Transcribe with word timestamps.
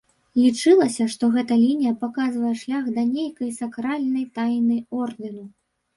Лічылася, 0.43 1.05
што 1.15 1.23
гэта 1.35 1.57
лінія 1.65 1.93
паказвае 2.03 2.55
шлях 2.63 2.89
да 2.97 3.03
нейкай 3.13 3.55
сакральнай 3.61 4.25
тайны 4.39 4.83
ордэну. 5.03 5.45